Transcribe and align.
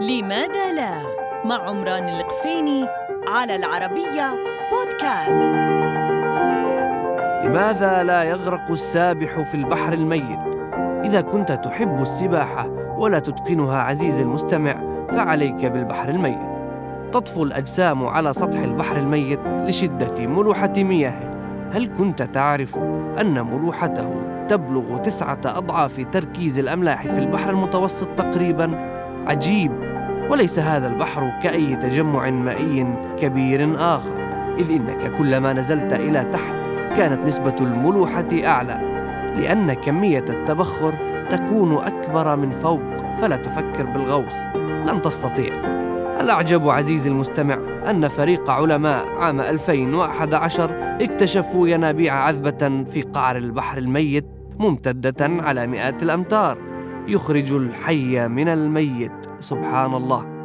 لماذا 0.00 0.72
لا؟ 0.72 1.02
مع 1.44 1.68
عمران 1.68 2.08
القفيني 2.08 2.86
على 3.28 3.56
العربية 3.56 4.30
بودكاست. 4.70 5.72
لماذا 7.44 8.02
لا 8.02 8.22
يغرق 8.22 8.70
السابح 8.70 9.40
في 9.42 9.54
البحر 9.54 9.92
الميت؟ 9.92 10.38
إذا 11.04 11.20
كنت 11.20 11.52
تحب 11.52 12.02
السباحة 12.02 12.68
ولا 12.98 13.18
تتقنها 13.18 13.78
عزيزي 13.78 14.22
المستمع 14.22 15.06
فعليك 15.12 15.66
بالبحر 15.66 16.08
الميت. 16.08 16.50
تطفو 17.12 17.44
الأجسام 17.44 18.06
على 18.06 18.34
سطح 18.34 18.60
البحر 18.60 18.96
الميت 18.96 19.40
لشدة 19.46 20.26
ملوحة 20.26 20.72
مياهه 20.76 21.30
هل 21.72 21.90
كنت 21.98 22.22
تعرف 22.22 22.78
أن 23.20 23.46
ملوحته 23.46 24.10
تبلغ 24.48 24.96
تسعة 24.96 25.40
أضعاف 25.44 26.06
تركيز 26.12 26.58
الأملاح 26.58 27.06
في 27.06 27.18
البحر 27.18 27.50
المتوسط 27.50 28.08
تقريبا؟ 28.08 28.90
عجيب! 29.26 29.89
وليس 30.30 30.58
هذا 30.58 30.88
البحر 30.88 31.32
كأي 31.42 31.76
تجمع 31.76 32.30
مائي 32.30 32.86
كبير 33.18 33.74
آخر 33.76 34.14
إذ 34.58 34.70
إنك 34.70 35.12
كلما 35.18 35.52
نزلت 35.52 35.92
إلى 35.92 36.24
تحت 36.24 36.56
كانت 36.96 37.26
نسبة 37.26 37.56
الملوحة 37.60 38.28
أعلى 38.32 38.80
لأن 39.36 39.72
كمية 39.72 40.24
التبخر 40.30 40.94
تكون 41.30 41.74
أكبر 41.74 42.36
من 42.36 42.50
فوق 42.50 43.16
فلا 43.18 43.36
تفكر 43.36 43.86
بالغوص 43.86 44.34
لن 44.56 45.02
تستطيع. 45.02 45.54
الأعجب 46.20 46.68
عزيزي 46.68 47.10
المستمع 47.10 47.58
أن 47.90 48.08
فريق 48.08 48.50
علماء 48.50 49.08
عام 49.08 49.40
2011 49.40 50.96
اكتشفوا 51.00 51.68
ينابيع 51.68 52.14
عذبة 52.14 52.84
في 52.84 53.02
قعر 53.02 53.36
البحر 53.36 53.78
الميت 53.78 54.26
ممتدة 54.58 55.42
على 55.42 55.66
مئات 55.66 56.02
الأمتار 56.02 56.58
يخرج 57.08 57.52
الحي 57.52 58.28
من 58.28 58.48
الميت. 58.48 59.19
سبحان 59.40 59.94
الله. 59.94 60.39